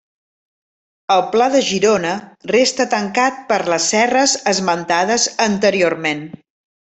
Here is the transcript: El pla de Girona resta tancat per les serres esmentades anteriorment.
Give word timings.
El 1.15 1.19
pla 1.35 1.49
de 1.55 1.59
Girona 1.67 2.13
resta 2.53 2.87
tancat 2.95 3.37
per 3.53 3.59
les 3.73 3.85
serres 3.95 4.33
esmentades 4.53 5.29
anteriorment. 5.51 6.25